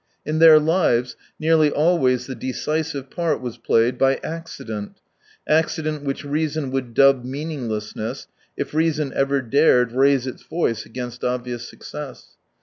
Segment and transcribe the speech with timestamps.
[0.25, 4.97] In their lives nearly always the decisive part was played by accident,
[5.47, 8.25] accident which reason would dub meaninglessness,
[8.57, 12.35] if reason ever dared raise its voice against obvious success.